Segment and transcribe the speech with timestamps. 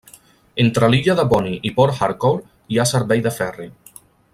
[0.63, 3.73] Entre l'illa de Bonny i Port Harcourt hi ha servei de ferri.